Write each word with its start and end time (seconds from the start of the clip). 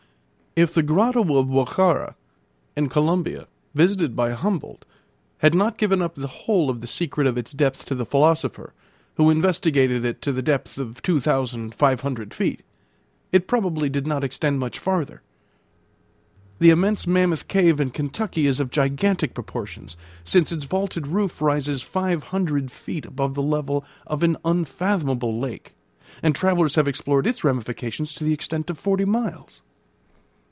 If 0.53 0.73
the 0.73 0.83
grotto 0.83 1.37
of 1.37 1.47
Guachara, 1.47 2.17
in 2.75 2.89
Colombia, 2.89 3.47
visited 3.73 4.17
by 4.17 4.33
Humboldt, 4.33 4.83
had 5.37 5.55
not 5.55 5.77
given 5.77 6.01
up 6.01 6.15
the 6.15 6.27
whole 6.27 6.69
of 6.69 6.81
the 6.81 6.87
secret 6.87 7.25
of 7.25 7.37
its 7.37 7.53
depth 7.53 7.85
to 7.85 7.95
the 7.95 8.05
philosopher, 8.05 8.73
who 9.15 9.29
investigated 9.29 10.03
it 10.03 10.21
to 10.23 10.33
the 10.33 10.41
depth 10.41 10.77
of 10.77 11.01
2,500 11.03 12.33
feet, 12.33 12.63
it 13.31 13.47
probably 13.47 13.87
did 13.89 14.05
not 14.05 14.25
extend 14.25 14.59
much 14.59 14.77
farther. 14.77 15.21
The 16.59 16.69
immense 16.71 17.07
mammoth 17.07 17.47
cave 17.47 17.79
in 17.79 17.89
Kentucky 17.89 18.45
is 18.45 18.59
of 18.59 18.71
gigantic 18.71 19.33
proportions, 19.33 19.95
since 20.25 20.51
its 20.51 20.65
vaulted 20.65 21.07
roof 21.07 21.41
rises 21.41 21.81
five 21.81 22.23
hundred 22.23 22.73
feet 22.73 23.05
above 23.05 23.35
the 23.35 23.41
level 23.41 23.85
of 24.05 24.21
an 24.21 24.35
unfathomable 24.43 25.39
lake 25.39 25.75
and 26.21 26.35
travellers 26.35 26.75
have 26.75 26.89
explored 26.89 27.25
its 27.25 27.45
ramifications 27.45 28.13
to 28.15 28.25
the 28.25 28.33
extent 28.33 28.69
of 28.69 28.77
forty 28.77 29.05
miles. 29.05 29.61